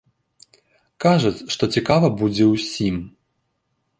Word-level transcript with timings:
Кажуць, 1.05 1.33
што 1.55 1.63
цікава 1.77 2.07
будзе 2.21 2.45
ўсім. 2.55 2.95